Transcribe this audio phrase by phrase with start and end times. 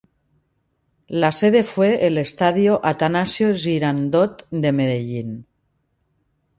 [1.19, 5.45] La sede fue el Estadio Atanasio Girardot de Medellín.